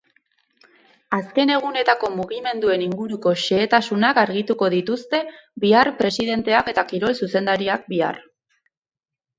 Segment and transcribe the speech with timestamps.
[1.17, 5.21] Azken egunetako mugimenduen inguruko xehetasunak argituko dituzte
[5.67, 8.21] bihar presidenteak eta kirol zuzendariak bihar.